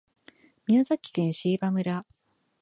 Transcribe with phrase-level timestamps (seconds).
[0.65, 2.07] 宮崎県椎葉村